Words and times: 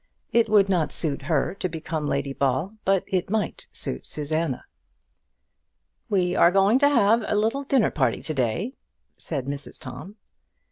It 0.33 0.49
would 0.49 0.67
not 0.67 0.91
suit 0.91 1.21
her 1.21 1.53
to 1.53 1.69
become 1.69 2.07
Lady 2.07 2.33
Ball, 2.33 2.73
but 2.85 3.03
it 3.05 3.29
might 3.29 3.67
suit 3.71 4.07
Susanna. 4.07 4.65
"We 6.09 6.35
are 6.35 6.49
going 6.49 6.79
to 6.79 6.89
have 6.89 7.23
a 7.27 7.35
little 7.35 7.65
dinner 7.65 7.91
party 7.91 8.23
to 8.23 8.33
day," 8.33 8.73
said 9.19 9.45
Mrs 9.45 9.79
Tom. 9.79 10.15